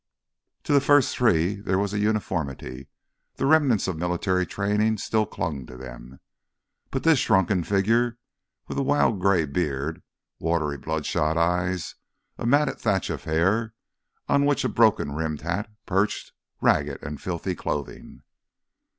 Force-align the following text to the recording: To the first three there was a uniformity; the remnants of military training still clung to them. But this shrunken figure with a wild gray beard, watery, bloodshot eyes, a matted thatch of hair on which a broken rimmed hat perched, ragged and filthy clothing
To 0.63 0.73
the 0.73 0.81
first 0.81 1.15
three 1.15 1.57
there 1.57 1.77
was 1.77 1.93
a 1.93 1.99
uniformity; 1.99 2.87
the 3.35 3.45
remnants 3.45 3.87
of 3.87 3.97
military 3.97 4.47
training 4.47 4.97
still 4.97 5.27
clung 5.27 5.67
to 5.67 5.77
them. 5.77 6.19
But 6.89 7.03
this 7.03 7.19
shrunken 7.19 7.63
figure 7.63 8.17
with 8.67 8.79
a 8.79 8.81
wild 8.81 9.19
gray 9.19 9.45
beard, 9.45 10.01
watery, 10.39 10.79
bloodshot 10.79 11.37
eyes, 11.37 11.93
a 12.39 12.47
matted 12.47 12.79
thatch 12.79 13.11
of 13.11 13.25
hair 13.25 13.75
on 14.27 14.43
which 14.47 14.63
a 14.65 14.69
broken 14.69 15.11
rimmed 15.11 15.41
hat 15.41 15.69
perched, 15.85 16.31
ragged 16.61 17.03
and 17.03 17.21
filthy 17.21 17.53
clothing 17.53 18.23